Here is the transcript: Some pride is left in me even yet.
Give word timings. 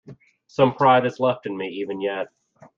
Some 0.47 0.73
pride 0.73 1.05
is 1.05 1.19
left 1.19 1.45
in 1.45 1.55
me 1.55 1.67
even 1.67 2.01
yet. 2.01 2.29